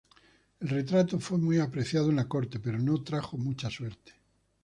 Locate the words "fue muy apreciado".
1.19-2.09